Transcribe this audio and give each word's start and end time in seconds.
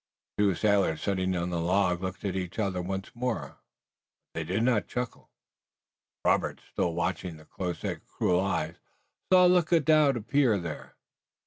The 0.39 0.43
two 0.45 0.55
sailors 0.55 1.03
sitting 1.03 1.35
on 1.35 1.51
the 1.51 1.61
log 1.61 2.01
looked 2.01 2.25
at 2.25 2.35
each 2.35 2.57
other 2.57 2.81
once 2.81 3.11
more, 3.13 3.59
but 4.23 4.33
they 4.33 4.43
did 4.43 4.63
not 4.63 4.87
chuckle. 4.87 5.29
Robert, 6.25 6.59
still 6.71 6.95
watching 6.95 7.37
the 7.37 7.45
close 7.45 7.81
set 7.81 8.03
cruel 8.07 8.39
eyes, 8.39 8.77
saw 9.31 9.45
a 9.45 9.47
look 9.47 9.71
of 9.71 9.85
doubt 9.85 10.17
appear 10.17 10.57
there. 10.57 10.95